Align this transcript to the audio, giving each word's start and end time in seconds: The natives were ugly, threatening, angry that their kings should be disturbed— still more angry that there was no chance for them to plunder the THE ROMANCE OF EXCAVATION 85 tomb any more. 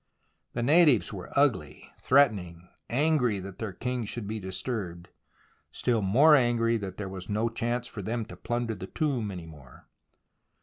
The 0.53 0.63
natives 0.63 1.13
were 1.13 1.29
ugly, 1.37 1.93
threatening, 1.99 2.69
angry 2.89 3.37
that 3.37 3.59
their 3.59 3.71
kings 3.71 4.09
should 4.09 4.27
be 4.27 4.39
disturbed— 4.39 5.09
still 5.71 6.01
more 6.01 6.35
angry 6.35 6.77
that 6.77 6.97
there 6.97 7.07
was 7.07 7.29
no 7.29 7.49
chance 7.49 7.87
for 7.87 8.01
them 8.01 8.25
to 8.25 8.35
plunder 8.35 8.73
the 8.73 8.87
THE 8.87 8.87
ROMANCE 8.87 8.91
OF 8.95 8.95
EXCAVATION 8.95 9.21
85 9.31 9.31
tomb 9.31 9.31
any 9.31 9.45
more. 9.45 9.87